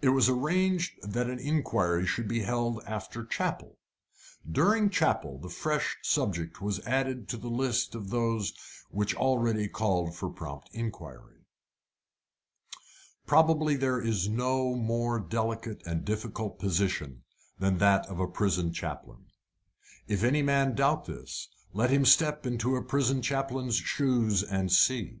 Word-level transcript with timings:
It 0.00 0.08
was 0.16 0.30
arranged 0.30 0.92
that 1.02 1.28
an 1.28 1.38
inquiry 1.38 2.06
should 2.06 2.26
be 2.26 2.40
held 2.40 2.82
after 2.86 3.22
chapel. 3.26 3.76
During 4.50 4.88
chapel 4.88 5.38
a 5.44 5.50
fresh 5.50 5.98
subject 6.02 6.62
was 6.62 6.80
added 6.86 7.28
to 7.28 7.36
the 7.36 7.50
list 7.50 7.94
of 7.94 8.08
those 8.08 8.54
which 8.88 9.14
already 9.14 9.68
called 9.68 10.16
for 10.16 10.30
prompt 10.30 10.70
inquiry. 10.72 11.44
Probably 13.26 13.76
there 13.76 14.00
is 14.00 14.26
no 14.26 14.74
more 14.74 15.20
delicate 15.20 15.82
and 15.86 16.02
difficult 16.02 16.58
position 16.58 17.24
than 17.58 17.76
that 17.76 18.06
of 18.06 18.20
a 18.20 18.26
prison 18.26 18.72
chaplain. 18.72 19.26
If 20.06 20.24
any 20.24 20.40
man 20.40 20.76
doubt 20.76 21.04
this, 21.04 21.46
let 21.74 21.90
him 21.90 22.06
step 22.06 22.46
into 22.46 22.74
a 22.74 22.82
prison 22.82 23.20
chaplain's 23.20 23.76
shoes 23.76 24.42
and 24.42 24.72
see. 24.72 25.20